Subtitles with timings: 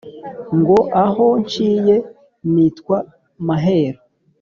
[0.57, 1.95] Ngo aho nciye
[2.53, 2.97] nitwa
[3.47, 3.99] maheru